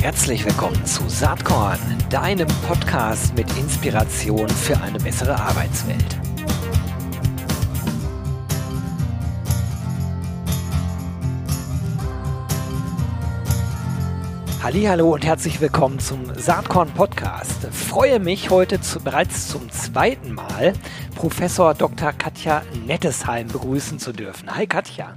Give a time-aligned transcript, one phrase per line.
[0.00, 6.18] Herzlich willkommen zu Saatkorn, deinem Podcast mit Inspiration für eine bessere Arbeitswelt.
[14.62, 17.68] Hallo und herzlich willkommen zum Saatkorn Podcast.
[17.72, 20.72] Freue mich heute zu, bereits zum zweiten Mal
[21.14, 22.12] Professor Dr.
[22.12, 24.54] Katja Nettesheim begrüßen zu dürfen.
[24.54, 25.16] Hi Katja.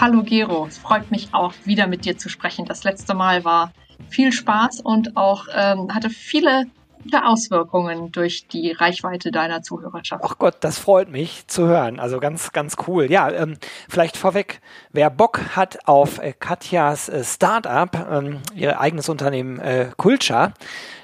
[0.00, 2.64] Hallo Gero, es freut mich auch wieder mit dir zu sprechen.
[2.64, 3.74] Das letzte Mal war
[4.08, 6.64] viel Spaß und auch ähm, hatte viele
[7.02, 10.24] gute Auswirkungen durch die Reichweite deiner Zuhörerschaft.
[10.26, 12.00] Ach Gott, das freut mich zu hören.
[12.00, 13.10] Also ganz, ganz cool.
[13.10, 13.58] Ja, ähm,
[13.90, 19.90] vielleicht vorweg, wer Bock hat auf äh, Katjas äh, Startup, ähm, ihr eigenes Unternehmen äh,
[19.98, 20.54] Culture,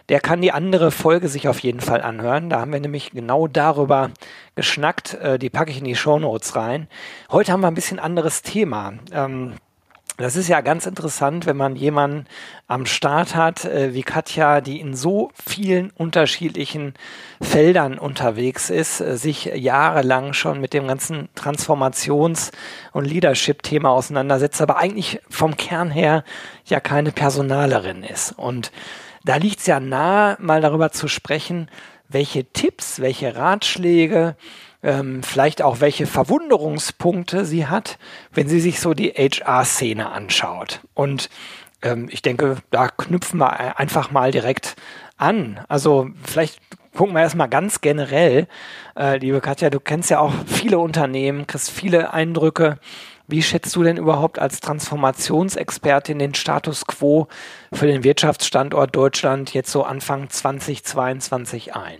[0.09, 2.51] der kann die andere Folge sich auf jeden Fall anhören.
[2.51, 4.11] Da haben wir nämlich genau darüber
[4.55, 5.15] geschnackt.
[5.15, 6.89] Äh, die packe ich in die Show Notes rein.
[7.31, 8.95] Heute haben wir ein bisschen anderes Thema.
[9.13, 9.55] Ähm,
[10.19, 12.27] das ist ja ganz interessant, wenn man jemanden
[12.69, 16.95] am Start hat, äh, wie Katja, die in so vielen unterschiedlichen
[17.43, 22.51] Feldern unterwegs ist, äh, sich jahrelang schon mit dem ganzen Transformations-
[22.93, 26.25] und Leadership-Thema auseinandersetzt, aber eigentlich vom Kern her
[26.65, 28.33] ja keine Personalerin ist.
[28.39, 28.73] Und
[29.27, 31.69] da liegt es ja nahe, mal darüber zu sprechen,
[32.09, 34.37] welche Tipps, welche Ratschläge,
[34.83, 37.99] ähm, vielleicht auch welche Verwunderungspunkte sie hat,
[38.33, 40.81] wenn sie sich so die HR-Szene anschaut.
[40.95, 41.29] Und
[41.83, 44.77] ähm, ich denke, da knüpfen wir einfach mal direkt
[45.17, 45.61] an.
[45.69, 46.61] Also vielleicht
[46.95, 48.47] gucken wir erstmal ganz generell.
[48.97, 52.79] Äh, liebe Katja, du kennst ja auch viele Unternehmen, kriegst viele Eindrücke.
[53.29, 57.27] Wie schätzt du denn überhaupt als Transformationsexpertin den Status quo
[57.73, 61.99] für den Wirtschaftsstandort Deutschland jetzt so Anfang 2022 ein?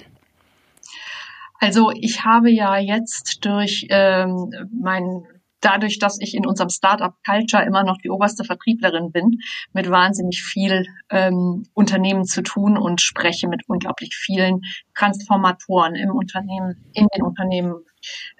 [1.59, 5.27] Also ich habe ja jetzt durch ähm, mein
[5.67, 9.41] dadurch, dass ich in unserem Startup Culture immer noch die oberste Vertrieblerin bin,
[9.73, 14.61] mit wahnsinnig viel ähm, Unternehmen zu tun und spreche mit unglaublich vielen
[14.95, 17.75] Transformatoren im Unternehmen, in den Unternehmen.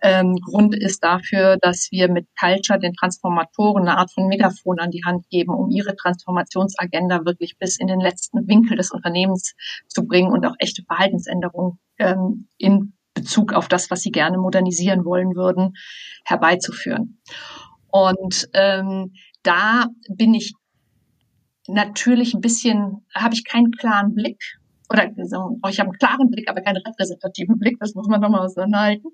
[0.01, 4.93] Ähm, Grund ist dafür, dass wir mit Culture den Transformatoren eine Art von Megafon an
[4.93, 9.55] die Hand geben, um ihre Transformationsagenda wirklich bis in den letzten Winkel des Unternehmens
[9.89, 15.05] zu bringen und auch echte Verhaltensänderungen ähm, in Bezug auf das, was sie gerne modernisieren
[15.05, 15.73] wollen würden,
[16.25, 17.21] herbeizuführen.
[17.91, 20.53] Und ähm, da bin ich
[21.67, 24.39] natürlich ein bisschen, habe ich keinen klaren Blick
[24.89, 29.11] oder ich habe einen klaren Blick, aber keinen repräsentativen Blick, das muss man nochmal auseinanderhalten,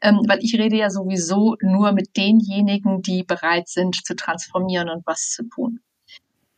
[0.00, 5.06] ähm, weil ich rede ja sowieso nur mit denjenigen, die bereit sind zu transformieren und
[5.06, 5.80] was zu tun.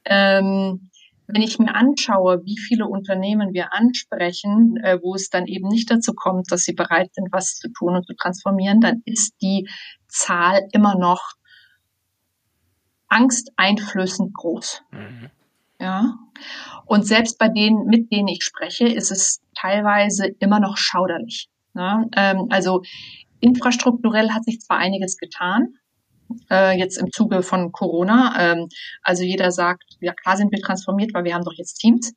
[0.04, 0.90] Ähm,
[1.32, 5.90] wenn ich mir anschaue, wie viele Unternehmen wir ansprechen, äh, wo es dann eben nicht
[5.90, 9.68] dazu kommt, dass sie bereit sind, was zu tun und zu transformieren, dann ist die
[10.08, 11.32] Zahl immer noch
[13.08, 14.82] angsteinflößend groß.
[14.90, 15.30] Mhm.
[15.80, 16.18] Ja.
[16.86, 21.48] Und selbst bei denen, mit denen ich spreche, ist es teilweise immer noch schauderlich.
[21.76, 22.82] Ähm, also
[23.40, 25.74] infrastrukturell hat sich zwar einiges getan,
[26.50, 28.34] äh, jetzt im Zuge von Corona.
[28.38, 28.68] Ähm,
[29.02, 32.12] also jeder sagt, ja klar sind wir transformiert, weil wir haben doch jetzt Teams.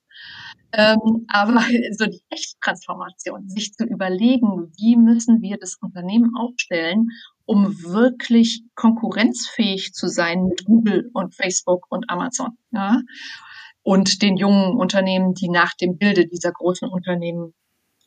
[0.71, 1.61] Ähm, aber
[1.97, 7.09] so die echte Transformation, sich zu überlegen, wie müssen wir das Unternehmen aufstellen,
[7.45, 12.57] um wirklich konkurrenzfähig zu sein mit Google und Facebook und Amazon.
[12.71, 13.01] Ja?
[13.83, 17.53] Und den jungen Unternehmen, die nach dem Bilde dieser großen Unternehmen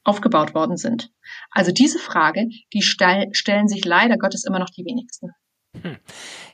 [0.05, 1.11] aufgebaut worden sind.
[1.51, 5.31] Also diese Frage, die stellen sich leider Gottes immer noch die wenigsten.
[5.83, 5.97] Hm.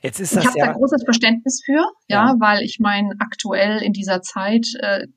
[0.01, 2.35] Jetzt ist das ich habe ja da großes Verständnis für, ja, ja.
[2.39, 5.07] weil ich meine, aktuell in dieser Zeit, äh,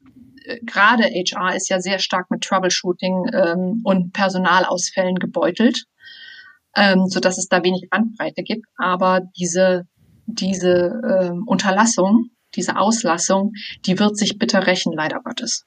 [0.62, 5.84] gerade HR ist ja sehr stark mit Troubleshooting ähm, und Personalausfällen gebeutelt,
[6.74, 8.66] ähm, so dass es da wenig Bandbreite gibt.
[8.76, 9.86] Aber diese
[10.28, 13.52] diese ähm, Unterlassung, diese Auslassung,
[13.86, 15.66] die wird sich bitter rächen, leider Gottes.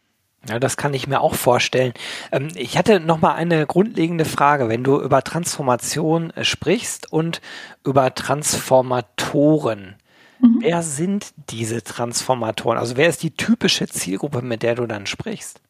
[0.50, 1.94] Ja, das kann ich mir auch vorstellen.
[2.31, 4.69] Ähm, ich hatte noch mal eine grundlegende Frage.
[4.69, 7.41] Wenn du über Transformation äh, sprichst und
[7.85, 9.96] über Transformatoren,
[10.40, 10.57] mhm.
[10.62, 12.79] wer sind diese Transformatoren?
[12.79, 15.61] Also wer ist die typische Zielgruppe, mit der du dann sprichst?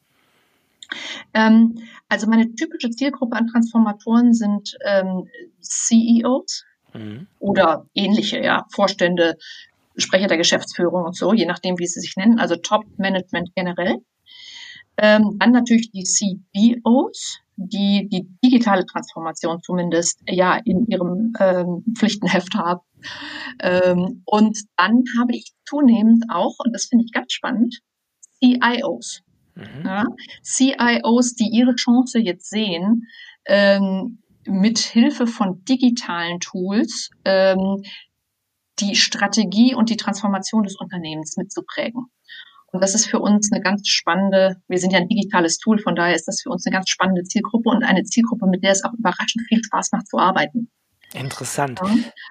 [1.34, 5.28] Ähm, also meine typische Zielgruppe an Transformatoren sind ähm,
[5.60, 6.64] CEOs
[6.94, 7.26] mhm.
[7.38, 9.36] oder ähnliche, ja, Vorstände,
[9.96, 13.98] Sprecher der Geschäftsführung und so, je nachdem, wie sie sich nennen, also Top-Management generell.
[14.98, 22.54] Ähm, dann natürlich die CBOs, die die digitale Transformation zumindest ja in ihrem ähm, Pflichtenheft
[22.54, 22.80] haben.
[23.60, 27.80] Ähm, und dann habe ich zunehmend auch, und das finde ich ganz spannend,
[28.38, 29.22] CIOs.
[29.54, 29.84] Mhm.
[29.84, 30.04] Ja,
[30.42, 33.06] CIOs, die ihre Chance jetzt sehen,
[33.46, 37.82] ähm, mit Hilfe von digitalen Tools ähm,
[38.80, 42.06] die Strategie und die Transformation des Unternehmens mitzuprägen.
[42.72, 45.94] Und das ist für uns eine ganz spannende, wir sind ja ein digitales Tool, von
[45.94, 48.82] daher ist das für uns eine ganz spannende Zielgruppe und eine Zielgruppe, mit der es
[48.82, 50.70] auch überraschend viel Spaß macht zu arbeiten.
[51.14, 51.78] Interessant.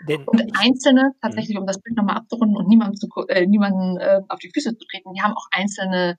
[0.07, 0.17] Ja.
[0.25, 4.39] und Einzelne, tatsächlich, um das Bild nochmal abzurunden und niemandem, zu, äh, niemanden äh, auf
[4.39, 6.17] die Füße zu treten, die haben auch einzelne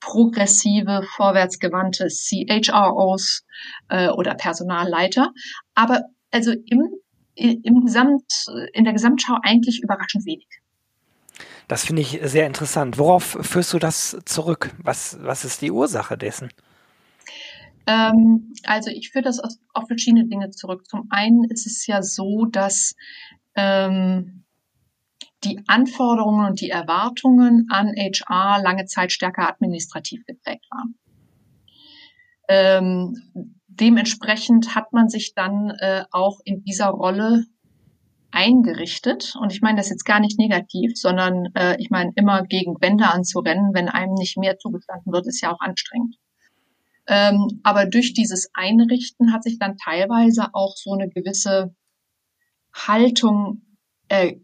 [0.00, 3.44] progressive, vorwärtsgewandte CHROs
[3.88, 5.30] äh, oder Personalleiter.
[5.74, 6.88] Aber also im,
[7.34, 10.61] im Gesamt, in der Gesamtschau eigentlich überraschend wenig.
[11.68, 12.98] Das finde ich sehr interessant.
[12.98, 14.70] Worauf führst du das zurück?
[14.78, 16.50] Was, was ist die Ursache dessen?
[17.86, 20.86] Ähm, also ich führe das auf, verschiedene Dinge zurück.
[20.88, 22.94] Zum einen ist es ja so, dass
[23.56, 24.44] ähm,
[25.44, 30.94] die Anforderungen und die Erwartungen an HR lange Zeit stärker administrativ geprägt waren.
[32.48, 37.46] Ähm, dementsprechend hat man sich dann äh, auch in dieser Rolle
[38.32, 39.34] eingerichtet.
[39.40, 43.06] Und ich meine das jetzt gar nicht negativ, sondern äh, ich meine immer gegen Wände
[43.06, 46.16] anzurennen, wenn einem nicht mehr zugestanden wird, ist ja auch anstrengend.
[47.06, 51.74] Ähm, aber durch dieses Einrichten hat sich dann teilweise auch so eine gewisse
[52.72, 53.62] Haltung
[54.08, 54.36] äh,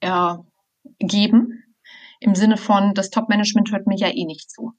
[0.00, 1.64] ergeben,
[2.20, 4.72] im Sinne von, das Top-Management hört mir ja eh nicht zu.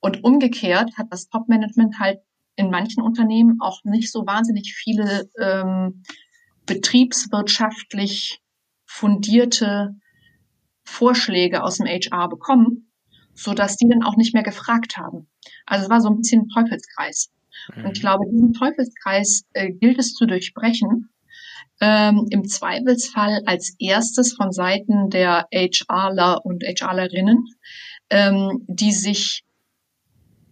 [0.00, 2.20] Und umgekehrt hat das Top-Management halt
[2.56, 6.02] in manchen Unternehmen auch nicht so wahnsinnig viele ähm,
[6.66, 8.40] betriebswirtschaftlich
[8.84, 9.96] fundierte
[10.84, 12.92] Vorschläge aus dem HR bekommen,
[13.34, 15.28] so dass die dann auch nicht mehr gefragt haben.
[15.66, 17.30] Also es war so ein bisschen ein Teufelskreis.
[17.74, 17.84] Mhm.
[17.84, 21.10] Und ich glaube, diesen Teufelskreis äh, gilt es zu durchbrechen.
[21.80, 27.44] Ähm, Im Zweifelsfall als erstes von Seiten der HRler und HRlerinnen,
[28.08, 29.44] ähm, die sich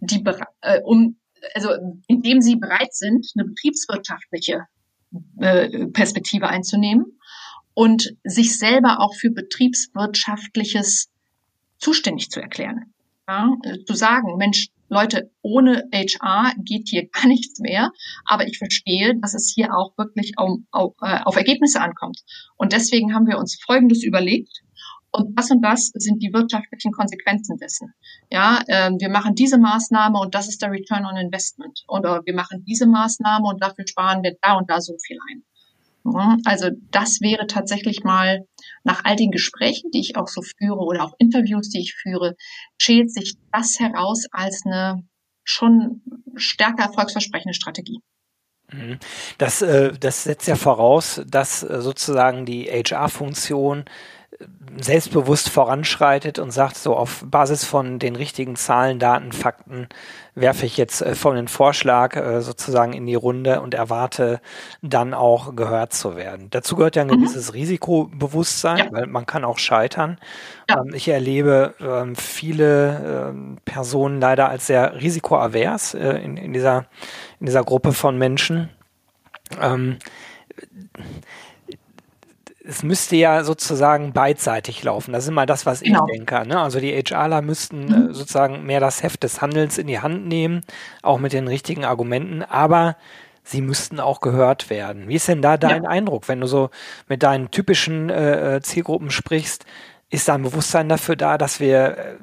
[0.01, 0.23] die
[0.61, 1.17] äh, um
[1.53, 1.69] also
[2.07, 4.65] indem sie bereit sind, eine betriebswirtschaftliche
[5.93, 7.19] Perspektive einzunehmen
[7.73, 11.09] und sich selber auch für betriebswirtschaftliches
[11.77, 12.93] zuständig zu erklären.
[13.27, 13.49] Ja,
[13.85, 17.91] zu sagen, Mensch, Leute, ohne HR geht hier gar nichts mehr,
[18.25, 22.21] aber ich verstehe, dass es hier auch wirklich auf, auf, äh, auf Ergebnisse ankommt.
[22.55, 24.61] Und deswegen haben wir uns Folgendes überlegt.
[25.15, 27.93] Und das und das sind die wirtschaftlichen Konsequenzen dessen.
[28.29, 31.83] Ja, äh, wir machen diese Maßnahme und das ist der Return on Investment.
[31.87, 35.43] Oder wir machen diese Maßnahme und dafür sparen wir da und da so viel ein.
[36.45, 38.45] Also das wäre tatsächlich mal
[38.83, 42.35] nach all den Gesprächen, die ich auch so führe oder auch Interviews, die ich führe,
[42.77, 45.03] schält sich das heraus als eine
[45.43, 46.03] schon
[46.35, 48.01] stärker erfolgsversprechende Strategie.
[48.71, 48.99] Mhm.
[49.37, 53.85] Das, äh, das setzt ja voraus, dass äh, sozusagen die HR-Funktion
[54.79, 59.87] selbstbewusst voranschreitet und sagt, so auf Basis von den richtigen Zahlen, Daten, Fakten
[60.33, 64.41] werfe ich jetzt äh, folgenden Vorschlag äh, sozusagen in die Runde und erwarte
[64.81, 66.49] dann auch gehört zu werden.
[66.49, 67.21] Dazu gehört ja ein mhm.
[67.21, 68.91] gewisses Risikobewusstsein, ja.
[68.91, 70.17] weil man kann auch scheitern.
[70.69, 70.81] Ja.
[70.81, 76.85] Ähm, ich erlebe ähm, viele ähm, Personen leider als sehr risikoavers äh, in, in, dieser,
[77.39, 78.69] in dieser Gruppe von Menschen.
[82.67, 85.13] Es müsste ja sozusagen beidseitig laufen.
[85.13, 86.05] Das ist immer das, was genau.
[86.07, 86.47] ich denke.
[86.47, 86.59] Ne?
[86.59, 88.13] Also die HRler müssten mhm.
[88.13, 90.61] sozusagen mehr das Heft des Handelns in die Hand nehmen,
[91.03, 92.95] auch mit den richtigen Argumenten, aber
[93.43, 95.07] sie müssten auch gehört werden.
[95.07, 95.89] Wie ist denn da dein ja.
[95.89, 96.71] Eindruck, wenn du so
[97.07, 99.65] mit deinen typischen äh, äh, Zielgruppen sprichst?
[100.09, 102.15] Ist da ein Bewusstsein dafür da, dass wir äh,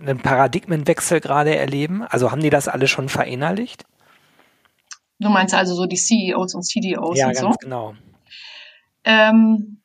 [0.00, 2.04] einen Paradigmenwechsel gerade erleben?
[2.04, 3.84] Also haben die das alle schon verinnerlicht?
[5.18, 7.42] Du meinst also so die CEOs und CDOs ja, und so?
[7.42, 7.94] Ja, ganz genau.
[9.06, 9.80] Ähm,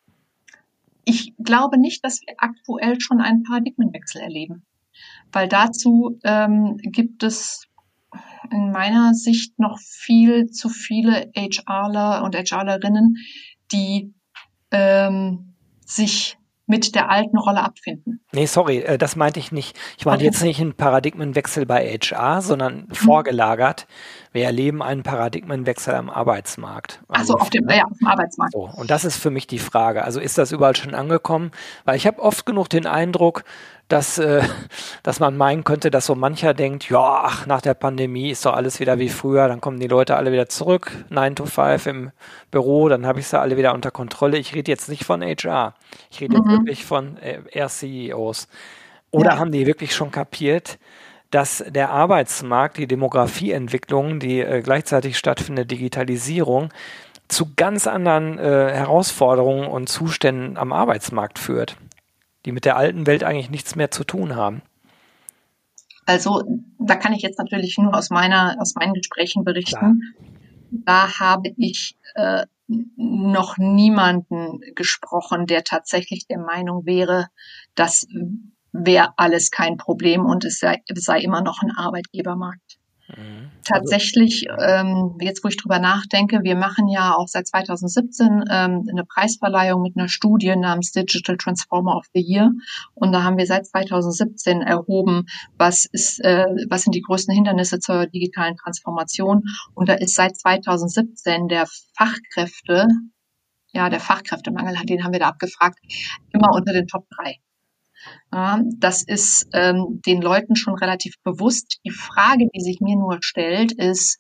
[1.05, 4.65] ich glaube nicht, dass wir aktuell schon einen Paradigmenwechsel erleben,
[5.31, 7.67] weil dazu ähm, gibt es
[8.51, 13.15] in meiner Sicht noch viel zu viele HRler und HRlerinnen,
[13.71, 14.13] die
[14.71, 15.53] ähm,
[15.85, 18.23] sich mit der alten Rolle abfinden.
[18.31, 19.77] Nee, sorry, äh, das meinte ich nicht.
[19.97, 20.33] Ich meinte okay.
[20.33, 22.95] jetzt nicht einen Paradigmenwechsel bei HR, sondern mhm.
[22.95, 23.87] vorgelagert.
[24.33, 27.01] Wir erleben einen Paradigmenwechsel am Arbeitsmarkt.
[27.09, 28.53] Also, auf dem, ja, auf dem Arbeitsmarkt.
[28.53, 30.05] So, und das ist für mich die Frage.
[30.05, 31.51] Also ist das überall schon angekommen?
[31.83, 33.43] Weil ich habe oft genug den Eindruck,
[33.91, 34.41] dass, äh,
[35.03, 38.53] dass man meinen könnte, dass so mancher denkt, ja, ach, nach der Pandemie ist doch
[38.53, 42.11] alles wieder wie früher, dann kommen die Leute alle wieder zurück, 9 to 5 im
[42.51, 44.38] Büro, dann habe ich sie alle wieder unter Kontrolle.
[44.38, 45.73] Ich rede jetzt nicht von HR,
[46.09, 46.50] ich rede mhm.
[46.50, 48.47] jetzt wirklich von äh, R-CEOs.
[49.11, 49.39] Oder ja.
[49.39, 50.79] haben die wirklich schon kapiert,
[51.31, 56.69] dass der Arbeitsmarkt, die Demografieentwicklung, die äh, gleichzeitig stattfindende Digitalisierung
[57.27, 58.41] zu ganz anderen äh,
[58.73, 61.77] Herausforderungen und Zuständen am Arbeitsmarkt führt
[62.45, 64.61] die mit der alten Welt eigentlich nichts mehr zu tun haben.
[66.05, 66.43] Also
[66.79, 69.77] da kann ich jetzt natürlich nur aus meiner aus meinen Gesprächen berichten.
[69.77, 69.95] Klar.
[70.71, 72.45] Da habe ich äh,
[72.95, 77.27] noch niemanden gesprochen, der tatsächlich der Meinung wäre,
[77.75, 78.07] das
[78.73, 82.77] wäre alles kein Problem und es sei, sei immer noch ein Arbeitgebermarkt.
[83.17, 83.51] Mhm.
[83.65, 89.03] Tatsächlich, ähm, jetzt wo ich drüber nachdenke, wir machen ja auch seit 2017 ähm, eine
[89.05, 92.51] Preisverleihung mit einer Studie namens Digital Transformer of the Year.
[92.93, 95.25] Und da haben wir seit 2017 erhoben,
[95.57, 99.43] was ist, äh, was sind die größten Hindernisse zur digitalen Transformation.
[99.73, 102.87] Und da ist seit 2017 der Fachkräfte,
[103.73, 105.79] ja, der Fachkräftemangel, den haben wir da abgefragt,
[106.31, 107.37] immer unter den Top 3.
[108.31, 111.79] Das ist ähm, den Leuten schon relativ bewusst.
[111.86, 114.20] Die Frage, die sich mir nur stellt, ist,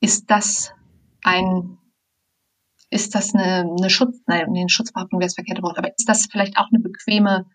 [0.00, 0.72] ist das
[1.22, 1.78] ein,
[2.90, 6.26] ist das eine, eine Schutz, nein, eine Schutzbehauptung wäre das verkehrte Wort, aber ist das
[6.30, 7.46] vielleicht auch eine bequeme,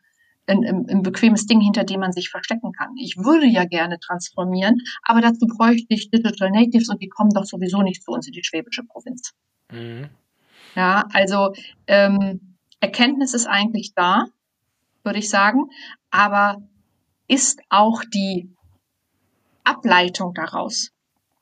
[0.46, 2.96] ein, ein, ein bequemes Ding, hinter dem man sich verstecken kann?
[2.98, 7.46] Ich würde ja gerne transformieren, aber dazu bräuchte ich Digital Natives und die kommen doch
[7.46, 9.34] sowieso nicht zu uns in die schwäbische Provinz.
[9.72, 10.10] Mhm.
[10.76, 11.54] Ja, also
[11.88, 14.26] ähm, Erkenntnis ist eigentlich da
[15.08, 15.70] würde ich sagen.
[16.12, 16.58] Aber
[17.28, 18.56] ist auch die
[19.64, 20.92] Ableitung daraus,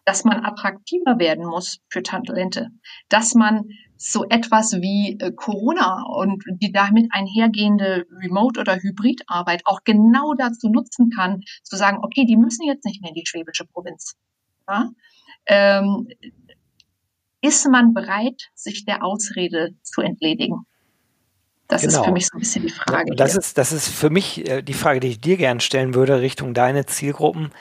[0.06, 2.70] dass man attraktiver werden muss für Talente,
[3.10, 3.66] dass man
[3.98, 10.70] so etwas wie äh, Corona und die damit einhergehende Remote- oder Hybridarbeit auch genau dazu
[10.70, 14.16] nutzen kann, zu sagen, okay, die müssen jetzt nicht mehr in die schwäbische Provinz.
[14.68, 14.90] Ja?
[15.46, 16.08] Ähm,
[17.42, 20.66] ist man bereit, sich der Ausrede zu entledigen?
[21.68, 21.92] Das genau.
[21.92, 22.14] ist für genau.
[22.14, 23.16] mich so ein bisschen die Frage.
[23.16, 26.22] Das ist, das ist für mich äh, die Frage, die ich dir gern stellen würde,
[26.22, 27.52] Richtung deine Zielgruppen.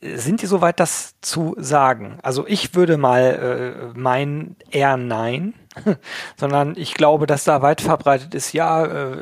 [0.00, 2.18] Sind die soweit, das zu sagen?
[2.22, 5.54] Also ich würde mal äh, meinen eher nein,
[6.36, 9.16] sondern ich glaube, dass da weit verbreitet ist, ja, äh,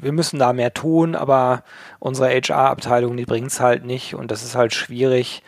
[0.00, 1.64] wir müssen da mehr tun, aber
[1.98, 5.42] unsere HR-Abteilung, die bringt es halt nicht und das ist halt schwierig.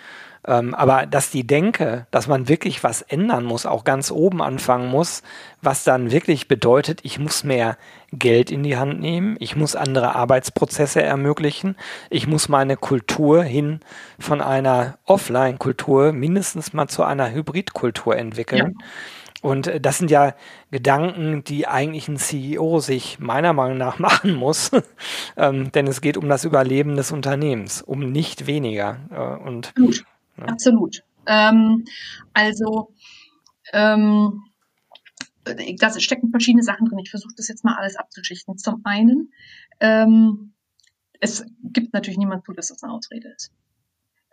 [0.47, 4.88] Ähm, aber dass die Denke, dass man wirklich was ändern muss, auch ganz oben anfangen
[4.88, 5.23] muss,
[5.61, 7.76] was dann wirklich bedeutet, ich muss mehr
[8.12, 11.76] Geld in die Hand nehmen, ich muss andere Arbeitsprozesse ermöglichen,
[12.09, 13.80] ich muss meine Kultur hin
[14.18, 18.76] von einer Offline-Kultur mindestens mal zu einer Hybrid-Kultur entwickeln.
[18.78, 18.87] Ja.
[19.42, 20.35] Und äh, das sind ja
[20.70, 24.70] Gedanken, die eigentlich ein CEO sich meiner Meinung nach machen muss,
[25.37, 28.99] ähm, denn es geht um das Überleben des Unternehmens, um nicht weniger.
[29.11, 30.04] Äh, und Gut.
[30.47, 31.02] Absolut.
[31.26, 31.85] Ähm,
[32.32, 32.94] also
[33.73, 34.44] ähm,
[35.44, 36.99] da stecken verschiedene Sachen drin.
[36.99, 38.59] Ich versuche das jetzt mal alles abzuschichten.
[38.59, 39.32] Zum einen,
[39.80, 40.54] ähm,
[41.20, 43.52] es gibt natürlich niemand zu, dass das eine Ausrede ist.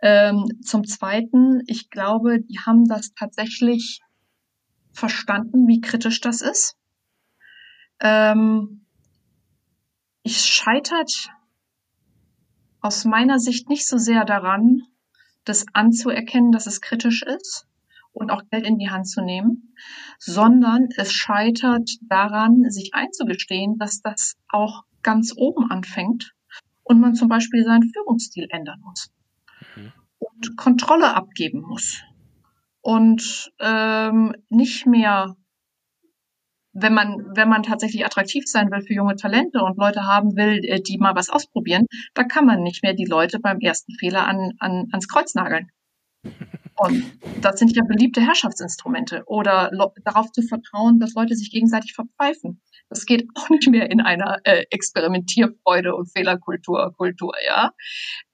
[0.00, 4.00] Ähm, zum zweiten, ich glaube, die haben das tatsächlich
[4.92, 6.76] verstanden, wie kritisch das ist.
[8.00, 8.86] Ähm,
[10.22, 11.30] ich scheitert
[12.80, 14.82] aus meiner Sicht nicht so sehr daran,
[15.48, 17.66] das anzuerkennen, dass es kritisch ist
[18.12, 19.74] und auch Geld in die Hand zu nehmen,
[20.18, 26.32] sondern es scheitert daran, sich einzugestehen, dass das auch ganz oben anfängt
[26.82, 29.10] und man zum Beispiel seinen Führungsstil ändern muss
[29.76, 29.92] mhm.
[30.18, 32.02] und Kontrolle abgeben muss
[32.80, 35.36] und ähm, nicht mehr
[36.80, 40.64] wenn man, wenn man tatsächlich attraktiv sein will für junge Talente und Leute haben will,
[40.64, 44.26] äh, die mal was ausprobieren, da kann man nicht mehr die Leute beim ersten Fehler
[44.26, 45.70] an, an, ans Kreuz nageln.
[46.80, 47.04] Und
[47.40, 49.24] das sind ja beliebte Herrschaftsinstrumente.
[49.26, 49.72] Oder
[50.04, 52.60] darauf zu vertrauen, dass Leute sich gegenseitig verpfeifen.
[52.88, 57.72] Das geht auch nicht mehr in einer äh, Experimentierfreude und Fehlerkultur, Kultur, ja.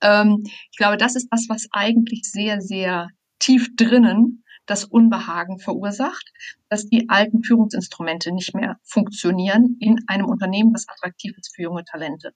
[0.02, 3.08] Ähm, ich glaube, das ist das, was eigentlich sehr, sehr
[3.38, 6.33] tief drinnen das Unbehagen verursacht,
[6.68, 11.85] dass die alten Führungsinstrumente nicht mehr funktionieren in einem Unternehmen, das attraktiv ist für junge
[11.85, 12.33] Talente.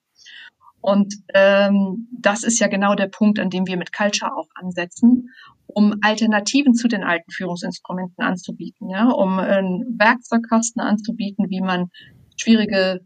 [0.81, 5.31] Und ähm, das ist ja genau der Punkt, an dem wir mit Culture auch ansetzen,
[5.67, 11.91] um Alternativen zu den alten Führungsinstrumenten anzubieten, ja, um einen Werkzeugkasten anzubieten, wie man
[12.37, 13.01] schwierige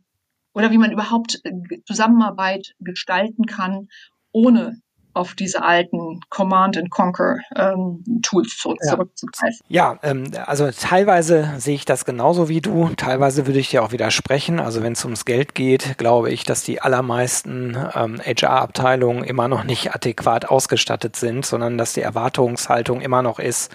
[0.55, 1.41] oder wie man überhaupt
[1.87, 3.89] Zusammenarbeit gestalten kann,
[4.33, 4.81] ohne
[5.15, 8.93] auf diese alten Command and Conquer ähm, Tools zurück, ja.
[8.93, 9.61] zurückzugreifen.
[9.69, 12.91] Ja, ähm, also teilweise sehe ich das genauso wie du.
[12.97, 14.61] Teilweise würde ich dir auch widersprechen.
[14.61, 19.65] Also wenn es ums Geld geht, glaube ich, dass die allermeisten ähm, HR-Abteilungen immer noch
[19.65, 23.71] nicht adäquat ausgestattet sind, sondern dass die Erwartungshaltung immer noch ist,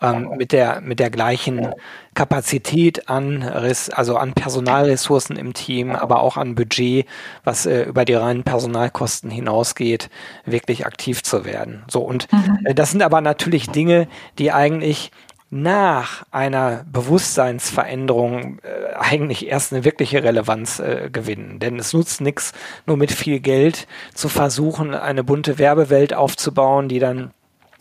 [0.00, 1.72] ähm, mit der mit der gleichen
[2.14, 7.06] Kapazität an also an Personalressourcen im Team, aber auch an Budget,
[7.44, 10.08] was äh, über die reinen Personalkosten hinausgeht,
[10.44, 11.84] wirklich aktiv zu werden.
[11.88, 12.58] So und mhm.
[12.64, 15.10] äh, das sind aber natürlich Dinge, die eigentlich
[15.50, 21.60] nach einer Bewusstseinsveränderung äh, eigentlich erst eine wirkliche Relevanz äh, gewinnen.
[21.60, 22.52] Denn es nutzt nichts,
[22.84, 27.30] nur mit viel Geld zu versuchen, eine bunte Werbewelt aufzubauen, die dann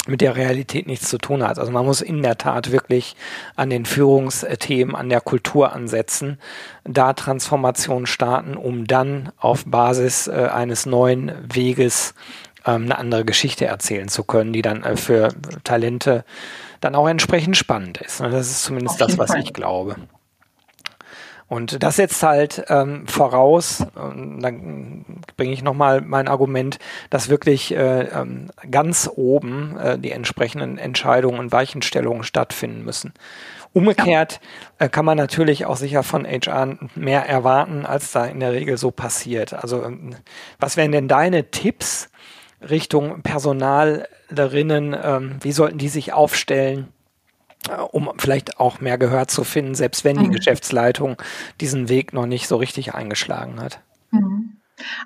[0.08, 1.60] mit der Realität nichts zu tun hat.
[1.60, 3.16] Also man muss in der Tat wirklich
[3.56, 6.40] an den Führungsthemen, an der Kultur ansetzen,
[6.84, 12.14] da Transformation starten, um dann auf Basis äh, eines neuen Weges
[12.66, 15.30] ähm, eine andere Geschichte erzählen zu können, die dann äh, für
[15.64, 16.26] Talente
[16.82, 18.20] dann auch entsprechend spannend ist.
[18.20, 19.42] Das ist zumindest das, was Fall.
[19.42, 19.96] ich glaube.
[21.48, 25.06] Und das setzt halt ähm, voraus, und dann
[25.38, 26.80] bringe ich nochmal mein Argument,
[27.12, 33.14] dass wirklich äh, ähm, ganz oben äh, die entsprechenden Entscheidungen und Weichenstellungen stattfinden müssen.
[33.74, 34.40] Umgekehrt
[34.80, 38.78] äh, kann man natürlich auch sicher von HR mehr erwarten, als da in der Regel
[38.78, 39.54] so passiert.
[39.54, 40.16] Also ähm,
[40.60, 42.10] was wären denn deine Tipps
[42.68, 44.96] Richtung Personalerinnen?
[45.00, 46.88] Ähm, wie sollten die sich aufstellen?
[47.92, 50.34] Um vielleicht auch mehr Gehör zu finden, selbst wenn die mhm.
[50.34, 51.18] Geschäftsleitung
[51.62, 53.80] diesen Weg noch nicht so richtig eingeschlagen hat.
[54.12, 54.58] Mhm.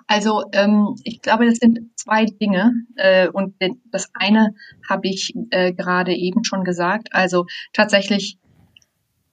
[0.07, 3.55] Also ähm, ich glaube, das sind zwei Dinge äh, und
[3.91, 4.55] das eine
[4.87, 7.09] habe ich äh, gerade eben schon gesagt.
[7.11, 8.37] Also tatsächlich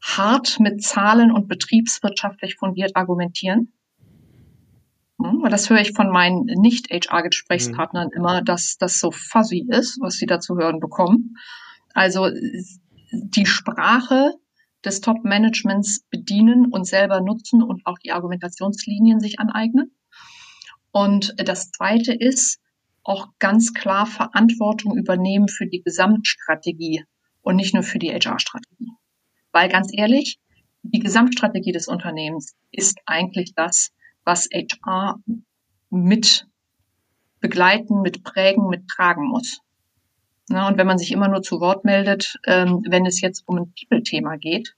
[0.03, 3.73] hart mit Zahlen und betriebswirtschaftlich fundiert argumentieren.
[5.21, 8.17] Hm, das höre ich von meinen Nicht-HR-Gesprächspartnern mhm.
[8.17, 11.37] immer, dass das so fuzzy ist, was sie da zu hören bekommen.
[11.95, 12.29] Also
[13.17, 14.35] die Sprache
[14.85, 19.97] des Top-Managements bedienen und selber nutzen und auch die Argumentationslinien sich aneignen.
[20.93, 22.61] Und das Zweite ist
[23.03, 27.05] auch ganz klar Verantwortung übernehmen für die Gesamtstrategie
[27.43, 28.91] und nicht nur für die HR-Strategie.
[29.53, 30.39] Weil ganz ehrlich,
[30.83, 33.93] die Gesamtstrategie des Unternehmens ist eigentlich das,
[34.25, 35.21] was HR
[35.91, 36.47] mit
[37.41, 39.61] begleiten, mit prägen, mit tragen muss.
[40.49, 43.59] Ja, und wenn man sich immer nur zu Wort meldet, ähm, wenn es jetzt um
[43.59, 44.77] ein People-Thema geht,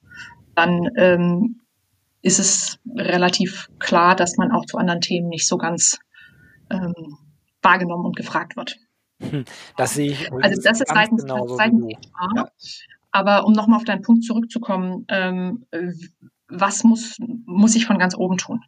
[0.55, 1.61] dann ähm,
[2.23, 5.99] ist es relativ klar, dass man auch zu anderen Themen nicht so ganz
[6.71, 6.95] ähm,
[7.63, 8.77] wahrgenommen und gefragt wird.
[9.21, 9.45] Hm,
[9.77, 10.33] das sehe ich.
[10.33, 11.85] Also das ist seitens, seitens
[12.15, 12.31] HR.
[12.37, 12.49] Ja.
[13.11, 15.67] Aber um nochmal auf deinen Punkt zurückzukommen, ähm,
[16.49, 18.65] was muss, muss ich von ganz oben tun?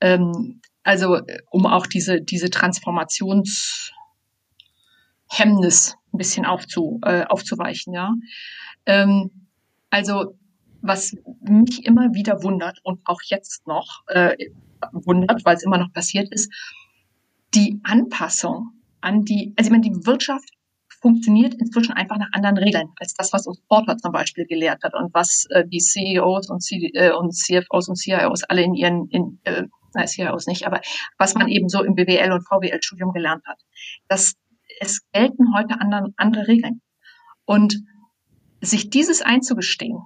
[0.00, 3.92] Ähm, also um auch diese, diese Transformations
[5.28, 8.12] Hemmnis ein bisschen aufzu, äh, aufzuweichen, ja.
[8.86, 9.48] Ähm,
[9.90, 10.36] also
[10.82, 14.36] was mich immer wieder wundert und auch jetzt noch äh,
[14.92, 16.52] wundert, weil es immer noch passiert ist,
[17.54, 18.70] die Anpassung
[19.00, 20.50] an die, also ich meine, die Wirtschaft
[21.00, 24.94] funktioniert inzwischen einfach nach anderen Regeln als das, was uns Porter zum Beispiel gelehrt hat
[24.94, 29.08] und was äh, die CEOs und, C, äh, und CFOs und CIOs alle in ihren,
[29.08, 30.80] in, äh, nein, CIOs nicht, aber
[31.18, 33.58] was man eben so im BWL und VWL-Studium gelernt hat.
[34.08, 34.34] Das
[34.80, 36.80] es gelten heute andere, andere Regeln.
[37.44, 37.82] Und
[38.60, 39.98] sich dieses einzugestehen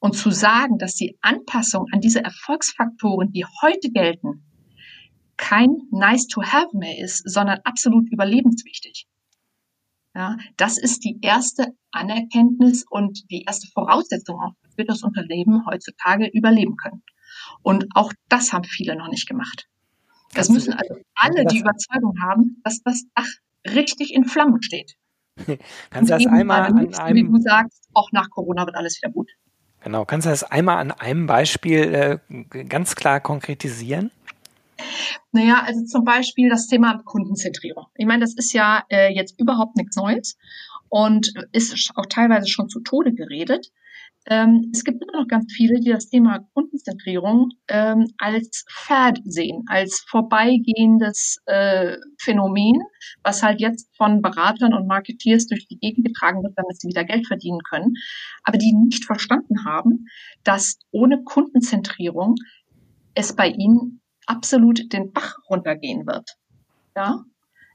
[0.00, 4.44] und zu sagen, dass die Anpassung an diese Erfolgsfaktoren, die heute gelten,
[5.36, 9.06] kein nice to have mehr ist, sondern absolut überlebenswichtig.
[10.14, 16.28] Ja, das ist die erste Anerkenntnis und die erste Voraussetzung dass wir das Unternehmen heutzutage
[16.32, 17.02] überleben können.
[17.62, 19.68] Und auch das haben viele noch nicht gemacht.
[20.34, 23.28] Das müssen also alle die Überzeugung haben, dass das Dach
[23.66, 24.94] richtig in Flammen steht.
[25.90, 29.12] Kannst du das einmal an einem, wie du sagst, auch nach Corona wird alles wieder
[29.12, 29.30] gut.
[29.82, 34.12] Genau, kannst du das einmal an einem Beispiel äh, ganz klar konkretisieren?
[35.32, 37.86] Naja, also zum Beispiel das Thema Kundenzentrierung.
[37.96, 40.36] Ich meine, das ist ja äh, jetzt überhaupt nichts Neues
[40.88, 43.72] und ist auch teilweise schon zu Tode geredet.
[44.26, 49.64] Ähm, es gibt immer noch ganz viele, die das Thema Kundenzentrierung ähm, als Fad sehen,
[49.66, 52.80] als vorbeigehendes äh, Phänomen,
[53.24, 57.04] was halt jetzt von Beratern und Marketeers durch die Gegend getragen wird, damit sie wieder
[57.04, 57.94] Geld verdienen können,
[58.44, 60.06] aber die nicht verstanden haben,
[60.44, 62.36] dass ohne Kundenzentrierung
[63.14, 66.36] es bei ihnen absolut den Bach runtergehen wird.
[66.96, 67.24] Ja,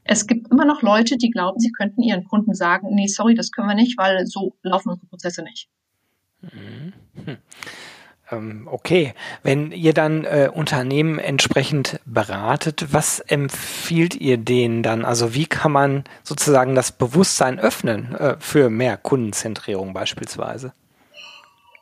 [0.04, 3.50] es gibt immer noch Leute, die glauben, sie könnten ihren Kunden sagen, nee, sorry, das
[3.50, 5.68] können wir nicht, weil so laufen unsere Prozesse nicht.
[6.40, 6.92] Mhm.
[7.24, 7.38] Hm.
[8.66, 15.06] Okay, wenn ihr dann äh, Unternehmen entsprechend beratet, was empfiehlt ihr denen dann?
[15.06, 20.74] Also wie kann man sozusagen das Bewusstsein öffnen äh, für mehr Kundenzentrierung beispielsweise?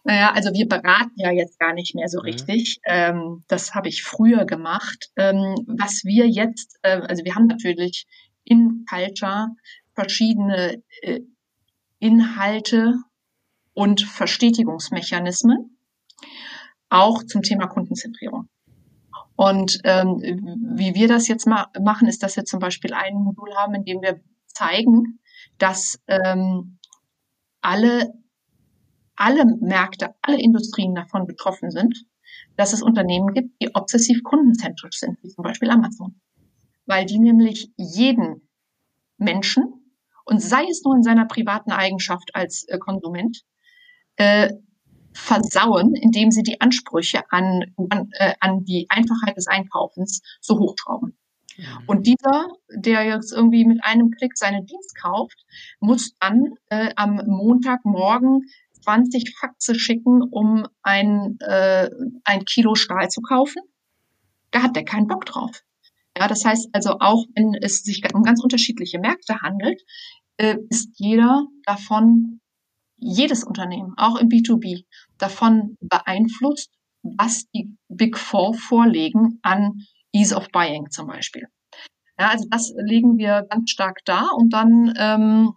[0.05, 2.27] Naja, also wir beraten ja jetzt gar nicht mehr so mhm.
[2.27, 2.79] richtig.
[2.85, 5.11] Ähm, das habe ich früher gemacht.
[5.17, 8.07] Ähm, was wir jetzt, äh, also wir haben natürlich
[8.45, 9.49] in Culture
[9.97, 11.23] verschiedene äh,
[11.99, 12.95] Inhalte
[13.77, 15.77] und Verstetigungsmechanismen,
[16.89, 18.49] auch zum Thema Kundenzentrierung.
[19.37, 20.17] Und ähm,
[20.77, 23.85] wie wir das jetzt ma machen, ist, dass wir zum Beispiel ein Modul haben, in
[23.85, 25.21] dem wir zeigen,
[25.59, 26.79] dass ähm,
[27.61, 28.15] alle,
[29.15, 32.07] alle Märkte, alle Industrien davon betroffen sind,
[32.57, 36.19] dass es Unternehmen gibt, die obsessiv kundenzentrisch sind, wie zum Beispiel Amazon.
[36.87, 38.49] Weil die nämlich jeden
[39.19, 39.93] Menschen
[40.25, 43.45] und sei es nur in seiner privaten Eigenschaft als äh, Konsument,
[44.17, 44.51] äh,
[45.13, 51.17] versauen, indem sie die Ansprüche an, an, äh, an die Einfachheit des Einkaufens so hochschrauben.
[51.57, 51.65] Mhm.
[51.87, 55.45] Und dieser, der jetzt irgendwie mit einem Klick seinen Dienst kauft,
[55.81, 58.43] muss dann äh, am Montagmorgen
[58.83, 61.91] 20 Faxe schicken, um ein, äh,
[62.25, 63.63] ein Kilo Stahl zu kaufen.
[64.51, 65.63] Da hat der keinen Bock drauf.
[66.17, 69.83] Ja, das heißt also auch, wenn es sich um ganz unterschiedliche Märkte handelt,
[70.37, 72.41] äh, ist jeder davon
[72.97, 74.85] jedes Unternehmen, auch im B2B,
[75.19, 76.71] davon beeinflusst,
[77.03, 79.83] was die Big Four vorlegen an
[80.13, 81.47] Ease of Buying zum Beispiel.
[82.19, 85.53] Ja, also das legen wir ganz stark da und dann ähm,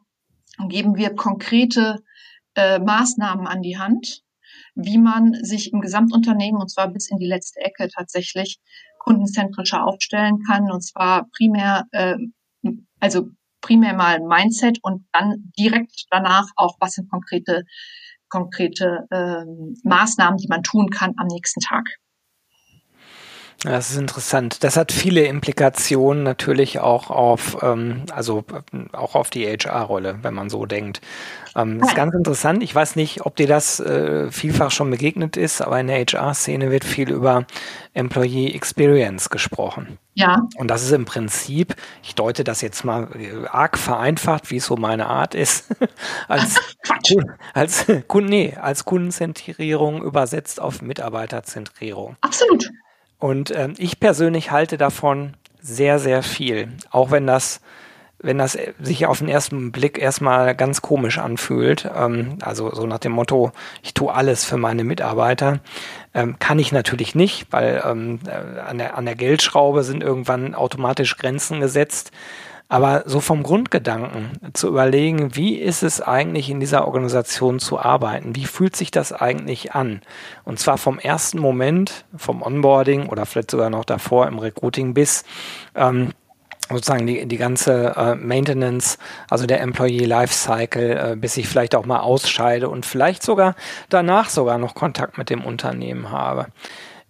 [0.68, 2.04] geben wir konkrete
[2.56, 4.22] äh, Maßnahmen an die Hand,
[4.76, 8.60] wie man sich im Gesamtunternehmen und zwar bis in die letzte Ecke tatsächlich
[9.00, 12.18] kundenzentrischer aufstellen kann und zwar primär, äh,
[13.00, 13.30] also
[13.62, 17.64] primär mal Mindset und dann direkt danach auch, was sind konkrete,
[18.30, 21.86] konkrete ähm, Maßnahmen, die man tun kann am nächsten Tag.
[23.64, 24.64] Das ist interessant.
[24.64, 28.46] Das hat viele Implikationen natürlich auch auf, ähm, also
[28.94, 31.02] auch auf die HR-Rolle, wenn man so denkt.
[31.58, 32.64] Ähm, das ist ganz interessant.
[32.64, 36.72] Ich weiß nicht, ob dir das äh, vielfach schon begegnet ist, aber in der HR-Szene
[36.72, 37.46] wird viel über
[37.94, 39.98] Employee Experience gesprochen.
[40.14, 40.38] Ja.
[40.58, 44.66] Und das ist im Prinzip, ich deute das jetzt mal äh, arg vereinfacht, wie es
[44.66, 45.76] so meine Art ist,
[46.30, 46.56] als,
[47.54, 52.16] als, nee, als Kundenzentrierung übersetzt auf Mitarbeiterzentrierung.
[52.22, 52.70] Absolut.
[53.20, 56.70] Und ähm, ich persönlich halte davon sehr, sehr viel.
[56.90, 57.60] Auch wenn das,
[58.18, 63.00] wenn das sich auf den ersten Blick erstmal ganz komisch anfühlt, ähm, also so nach
[63.00, 63.52] dem Motto,
[63.84, 65.60] ich tue alles für meine Mitarbeiter,
[66.14, 70.56] ähm, kann ich natürlich nicht, weil ähm, äh, an, der, an der Geldschraube sind irgendwann
[70.56, 72.12] automatisch Grenzen gesetzt.
[72.72, 78.36] Aber so vom Grundgedanken zu überlegen, wie ist es eigentlich in dieser Organisation zu arbeiten?
[78.36, 80.02] Wie fühlt sich das eigentlich an?
[80.44, 85.24] Und zwar vom ersten Moment, vom Onboarding oder vielleicht sogar noch davor im Recruiting bis
[85.74, 86.14] ähm,
[86.70, 91.88] sozusagen die, die ganze äh, Maintenance, also der Employee Lifecycle, äh, bis ich vielleicht auch
[91.88, 93.56] mal ausscheide und vielleicht sogar
[93.90, 96.48] danach sogar noch Kontakt mit dem Unternehmen habe.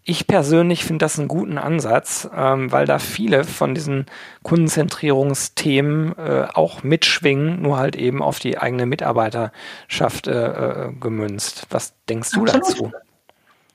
[0.09, 4.07] Ich persönlich finde das einen guten Ansatz, ähm, weil da viele von diesen
[4.41, 11.67] Kundenzentrierungsthemen äh, auch mitschwingen, nur halt eben auf die eigene Mitarbeiterschaft äh, äh gemünzt.
[11.69, 12.55] Was denkst du Absolut.
[12.59, 12.91] dazu?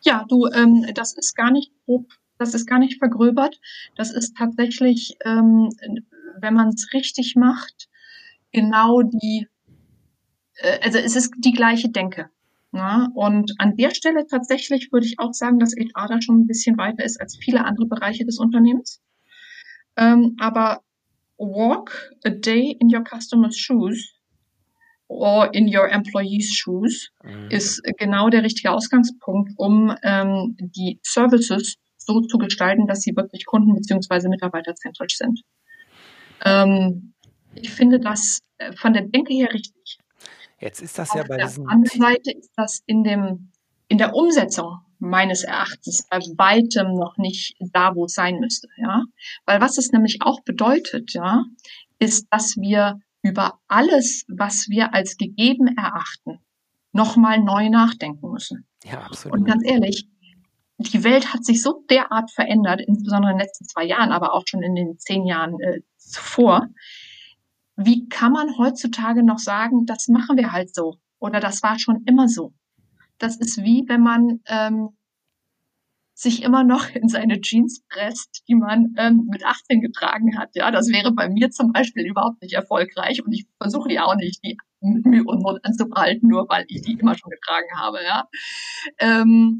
[0.00, 3.60] Ja, du, ähm, das ist gar nicht grob, das ist gar nicht vergröbert.
[3.94, 5.70] Das ist tatsächlich, ähm,
[6.40, 7.88] wenn man es richtig macht,
[8.50, 9.46] genau die,
[10.56, 12.28] äh, also es ist die gleiche Denke.
[12.74, 16.46] Ja, und an der Stelle tatsächlich würde ich auch sagen, dass HR da schon ein
[16.48, 19.00] bisschen weiter ist als viele andere Bereiche des Unternehmens.
[19.96, 20.80] Ähm, aber
[21.38, 24.14] walk a day in your customer's shoes
[25.06, 27.48] or in your employees' shoes mhm.
[27.50, 33.46] ist genau der richtige Ausgangspunkt, um ähm, die Services so zu gestalten, dass sie wirklich
[33.46, 34.28] kunden- bzw.
[34.28, 35.42] mitarbeiterzentrisch sind.
[36.44, 37.14] Ähm,
[37.54, 39.98] ich finde das äh, von der Denke her richtig.
[40.64, 41.68] Jetzt ist das Auf ja bei der diesen.
[41.68, 43.52] anderen Seite ist das in dem,
[43.88, 49.02] in der Umsetzung meines Erachtens bei weitem noch nicht da, wo es sein müsste, ja.
[49.44, 51.44] Weil was es nämlich auch bedeutet, ja,
[51.98, 56.38] ist, dass wir über alles, was wir als gegeben erachten,
[56.92, 58.66] nochmal neu nachdenken müssen.
[58.84, 59.36] Ja, absolut.
[59.36, 60.08] Und ganz ehrlich,
[60.78, 64.44] die Welt hat sich so derart verändert, insbesondere in den letzten zwei Jahren, aber auch
[64.46, 66.68] schon in den zehn Jahren äh, zuvor,
[67.76, 72.04] wie kann man heutzutage noch sagen, das machen wir halt so oder das war schon
[72.04, 72.52] immer so?
[73.18, 74.90] Das ist wie, wenn man ähm,
[76.14, 80.50] sich immer noch in seine Jeans presst, die man ähm, mit 18 getragen hat.
[80.54, 84.14] Ja, das wäre bei mir zum Beispiel überhaupt nicht erfolgreich und ich versuche die auch
[84.14, 87.98] nicht, die mit und Not anzubehalten, nur weil ich die immer schon getragen habe.
[88.04, 88.28] Ja,
[88.98, 89.58] ähm,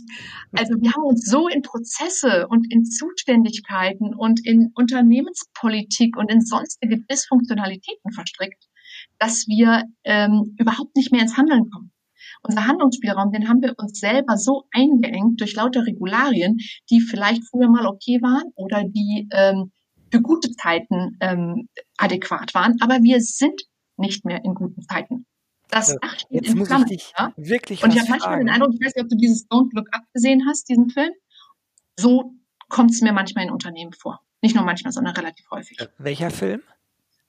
[0.52, 6.42] also wir haben uns so in Prozesse und in Zuständigkeiten und in Unternehmenspolitik und in
[6.42, 8.68] sonstige Dysfunktionalitäten verstrickt,
[9.18, 11.93] dass wir ähm, überhaupt nicht mehr ins Handeln kommen
[12.46, 16.58] unser Handlungsspielraum, den haben wir uns selber so eingeengt durch lauter Regularien,
[16.90, 19.72] die vielleicht früher mal okay waren oder die ähm,
[20.10, 23.62] für gute Zeiten ähm, adäquat waren, aber wir sind
[23.96, 25.26] nicht mehr in guten Zeiten.
[25.70, 26.86] Das Dach steht in Flammen.
[27.18, 27.32] Ja?
[27.36, 29.88] Wirklich Und ich habe manchmal den Eindruck, ich weiß nicht, ob du dieses Don't Look
[29.92, 31.10] Up gesehen hast, diesen Film.
[31.98, 32.34] So
[32.68, 34.20] kommt es mir manchmal in Unternehmen vor.
[34.42, 35.78] Nicht nur manchmal, sondern relativ häufig.
[35.98, 36.62] Welcher Film?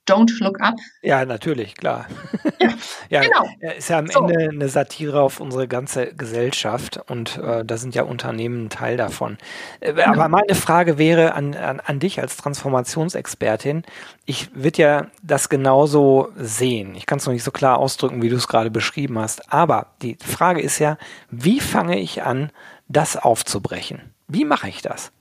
[0.06, 0.76] Don't Look Up.
[1.02, 2.06] Ja, natürlich, klar.
[2.58, 2.70] Ja,
[3.10, 3.74] ja genau.
[3.76, 4.20] Ist ja am so.
[4.20, 8.96] Ende eine Satire auf unsere ganze Gesellschaft und äh, da sind ja Unternehmen ein Teil
[8.96, 9.36] davon.
[9.80, 10.06] Äh, genau.
[10.06, 13.82] Aber meine Frage wäre an, an, an dich als Transformationsexpertin.
[14.24, 16.94] Ich würde ja das genauso sehen.
[16.94, 19.52] Ich kann es noch nicht so klar ausdrücken, wie du es gerade beschrieben hast.
[19.52, 20.96] Aber die Frage ist ja,
[21.30, 22.50] wie fange ich an,
[22.88, 24.00] das aufzubrechen?
[24.28, 25.12] Wie mache ich das?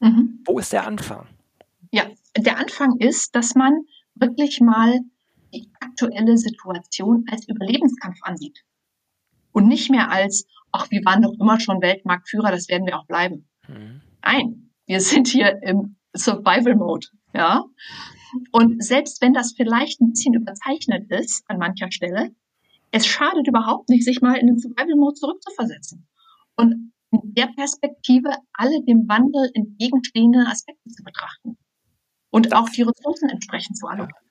[0.00, 0.40] Mhm.
[0.44, 1.26] Wo ist der Anfang?
[1.90, 2.04] Ja,
[2.36, 3.84] der Anfang ist, dass man
[4.20, 5.00] wirklich mal
[5.52, 8.64] die aktuelle Situation als Überlebenskampf ansieht.
[9.52, 13.06] Und nicht mehr als, ach, wir waren doch immer schon Weltmarktführer, das werden wir auch
[13.06, 13.48] bleiben.
[13.66, 14.02] Mhm.
[14.22, 17.64] Nein, wir sind hier im Survival Mode, ja.
[18.52, 22.34] Und selbst wenn das vielleicht ein bisschen überzeichnet ist an mancher Stelle,
[22.90, 26.06] es schadet überhaupt nicht, sich mal in den Survival Mode zurückzuversetzen.
[26.56, 31.56] Und in der Perspektive alle dem Wandel entgegenstehenden Aspekte zu betrachten
[32.30, 34.28] und auch die Ressourcen entsprechend zu allokieren.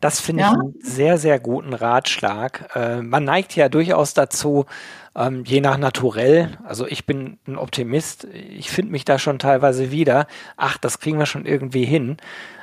[0.00, 0.52] Das finde ja?
[0.52, 2.70] ich einen sehr, sehr guten Ratschlag.
[2.74, 4.66] Äh, man neigt ja durchaus dazu,
[5.14, 9.90] ähm, je nach Naturell, also ich bin ein Optimist, ich finde mich da schon teilweise
[9.90, 10.26] wieder,
[10.56, 12.16] ach, das kriegen wir schon irgendwie hin.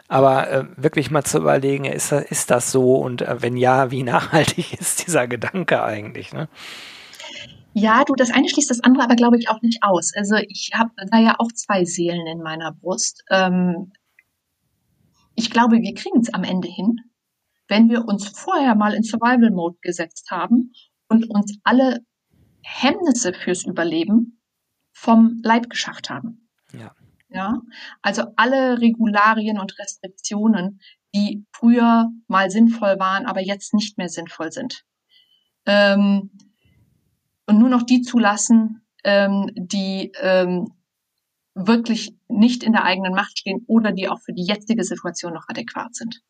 [0.08, 4.04] Aber äh, wirklich mal zu überlegen, ist, ist das so und äh, wenn ja, wie
[4.04, 6.34] nachhaltig ist dieser Gedanke eigentlich?
[6.34, 6.48] Ne?
[7.74, 10.12] Ja, du, das eine schließt das andere aber, glaube ich, auch nicht aus.
[10.16, 13.24] Also ich habe da ja auch zwei Seelen in meiner Brust.
[13.30, 13.92] Ähm,
[15.38, 17.00] ich glaube, wir kriegen es am Ende hin,
[17.68, 20.74] wenn wir uns vorher mal in Survival Mode gesetzt haben
[21.08, 22.00] und uns alle
[22.64, 24.42] Hemmnisse fürs Überleben
[24.94, 26.50] vom Leib geschafft haben.
[26.74, 26.94] Ja.
[27.30, 27.62] Ja,
[28.02, 30.80] also alle Regularien und Restriktionen,
[31.14, 34.86] die früher mal sinnvoll waren, aber jetzt nicht mehr sinnvoll sind.
[35.66, 36.32] Ähm,
[37.46, 40.72] und nur noch die zulassen, ähm, die ähm,
[41.58, 45.48] wirklich nicht in der eigenen Macht stehen oder die auch für die jetzige Situation noch
[45.48, 46.22] adäquat sind.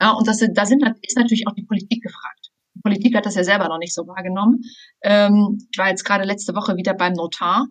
[0.00, 2.50] Ja, und das, da sind, ist natürlich auch die Politik gefragt.
[2.74, 4.62] Die Politik hat das ja selber noch nicht so wahrgenommen.
[5.02, 7.66] Ähm, ich war jetzt gerade letzte Woche wieder beim Notar.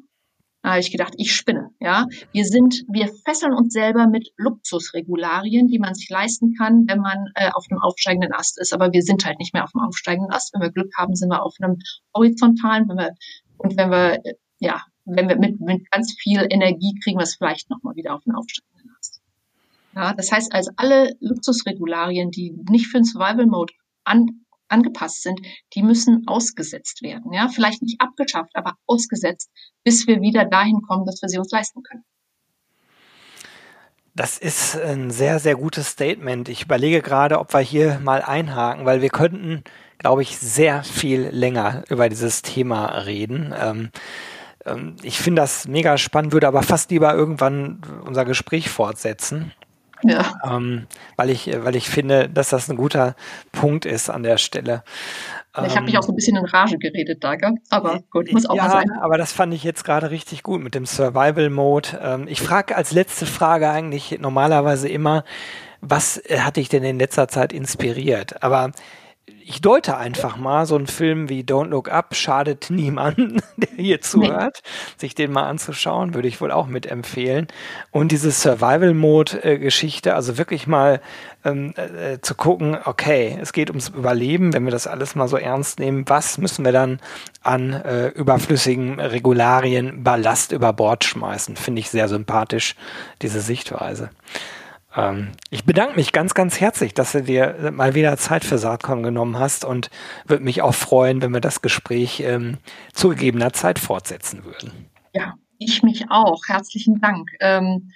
[0.64, 1.70] Da habe ich gedacht, ich spinne.
[1.80, 7.00] Ja, wir sind, wir fesseln uns selber mit Luxusregularien, die man sich leisten kann, wenn
[7.00, 8.72] man äh, auf einem aufsteigenden Ast ist.
[8.72, 10.54] Aber wir sind halt nicht mehr auf einem aufsteigenden Ast.
[10.54, 11.80] Wenn wir Glück haben, sind wir auf einem
[12.16, 12.88] horizontalen.
[12.88, 13.12] Wenn wir
[13.58, 14.82] und wenn wir äh, ja
[15.16, 18.36] wenn wir mit, mit ganz viel Energie kriegen wir es vielleicht nochmal wieder auf den
[18.36, 19.22] Ast.
[19.96, 25.42] Ja, das heißt also alle Luxusregularien, die nicht für den Survival Mode an, angepasst sind,
[25.76, 27.34] die müssen ausgesetzt werden.
[27.34, 29.50] Ja, vielleicht nicht abgeschafft, aber ausgesetzt,
[29.84, 32.04] bis wir wieder dahin kommen, dass wir sie uns leisten können.
[34.14, 36.50] Das ist ein sehr, sehr gutes Statement.
[36.50, 39.64] Ich überlege gerade, ob wir hier mal einhaken, weil wir könnten,
[40.00, 43.54] glaube ich, sehr viel länger über dieses Thema reden.
[43.58, 43.90] Ähm,
[44.66, 49.52] ähm, ich finde das mega spannend, würde aber fast lieber irgendwann unser Gespräch fortsetzen.
[50.04, 50.34] Ja.
[50.44, 53.16] Ähm, weil ich, weil ich finde, dass das ein guter
[53.52, 54.84] Punkt ist an der Stelle.
[55.66, 57.56] Ich habe mich auch so ein bisschen in Rage geredet da, gell?
[57.70, 58.92] aber gut, muss auch ja, mal sein.
[59.02, 62.00] Aber das fand ich jetzt gerade richtig gut mit dem Survival Mode.
[62.02, 65.26] Ähm, ich frage als letzte Frage eigentlich normalerweise immer,
[65.82, 68.42] was äh, hat dich denn in letzter Zeit inspiriert?
[68.44, 68.72] Aber
[69.52, 74.00] ich deute einfach mal, so ein Film wie Don't Look Up schadet niemandem, der hier
[74.00, 74.62] zuhört.
[74.64, 74.98] Nee.
[74.98, 77.48] Sich den mal anzuschauen, würde ich wohl auch mitempfehlen.
[77.92, 81.02] Und diese Survival-Mode-Geschichte, also wirklich mal
[81.44, 85.36] ähm, äh, zu gucken, okay, es geht ums Überleben, wenn wir das alles mal so
[85.36, 87.02] ernst nehmen, was müssen wir dann
[87.44, 91.58] an äh, überflüssigen Regularien, Ballast über Bord schmeißen?
[91.58, 92.76] Finde ich sehr sympathisch,
[93.22, 94.12] diese Sichtweise.
[94.96, 99.04] Ähm, ich bedanke mich ganz, ganz herzlich, dass du dir mal wieder Zeit für Saatkorn
[99.04, 99.90] genommen hast und
[100.26, 102.58] würde mich auch freuen, wenn wir das Gespräch ähm,
[102.94, 104.90] zu gegebener Zeit fortsetzen würden.
[105.14, 106.42] Ja, ich mich auch.
[106.48, 107.30] Herzlichen Dank.
[107.40, 107.92] Ähm,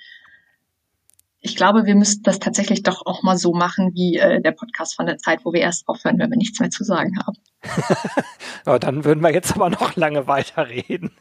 [1.39, 4.95] ich glaube, wir müssten das tatsächlich doch auch mal so machen wie äh, der Podcast
[4.95, 7.37] von der Zeit, wo wir erst aufhören, wenn wir nichts mehr zu sagen haben.
[8.65, 11.11] ja, dann würden wir jetzt aber noch lange weiterreden.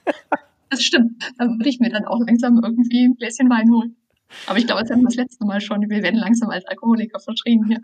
[0.71, 1.23] das stimmt.
[1.39, 3.97] Dann würde ich mir dann auch langsam irgendwie ein Gläschen Wein holen.
[4.47, 5.81] Aber ich glaube, das hatten wir das letzte Mal schon.
[5.89, 7.81] Wir werden langsam als Alkoholiker verschrien hier.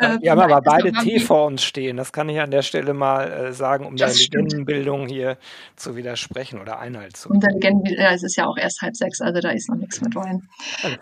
[0.00, 1.96] Ja, wir haben aber beide Tee vor uns stehen.
[1.96, 5.38] Das kann ich an der Stelle mal äh, sagen, um der Legendenbildung hier
[5.76, 8.96] zu widersprechen oder Einhalt zu Und der Legenden, ja, es ist ja auch erst halb
[8.96, 10.48] sechs, also da ist noch nichts mit Wein.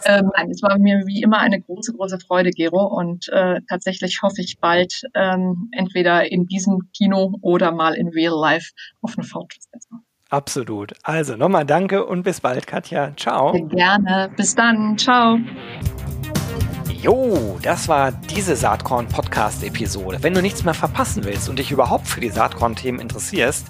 [0.04, 2.87] Ähm, nein, es war mir wie immer eine große, große Freude, Gero.
[2.87, 8.38] Und äh, tatsächlich hoffe ich bald ähm, entweder in diesem Kino oder mal in Real
[8.38, 9.88] Life auf eine Fortsetzung.
[10.29, 10.93] Absolut.
[11.03, 13.12] Also nochmal danke und bis bald, Katja.
[13.17, 13.53] Ciao.
[13.69, 14.31] Gerne.
[14.37, 14.99] Bis dann.
[14.99, 15.38] Ciao.
[17.01, 20.19] Jo, das war diese Saatkorn-Podcast-Episode.
[20.23, 23.69] Wenn du nichts mehr verpassen willst und dich überhaupt für die Saatkorn-Themen interessierst,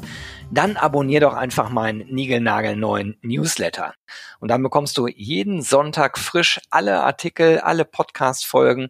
[0.51, 3.93] dann abonnier doch einfach meinen niegelnagelneuen Newsletter.
[4.41, 8.89] Und dann bekommst du jeden Sonntag frisch alle Artikel, alle Podcast-Folgen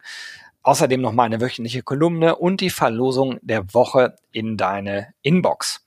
[0.69, 5.87] Außerdem noch mal eine wöchentliche Kolumne und die Verlosung der Woche in deine Inbox.